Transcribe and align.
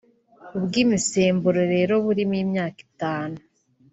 ubw’imisemburo 0.57 1.61
rero 1.73 1.93
burimo 2.05 2.31
ubw’imyaka 2.33 2.77
itanu 2.87 3.37